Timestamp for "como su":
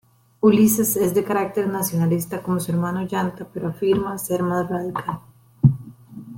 2.41-2.71